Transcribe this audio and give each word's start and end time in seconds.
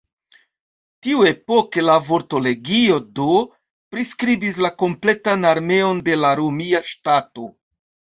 Tiuepoke 1.07 1.81
la 1.89 1.97
vorto 2.07 2.39
"legio" 2.45 2.95
do 3.19 3.27
priskribis 3.95 4.57
la 4.67 4.71
kompletan 4.85 5.45
armeon 5.51 6.01
de 6.09 6.17
la 6.23 6.33
romia 6.41 6.83
ŝtato. 6.95 7.47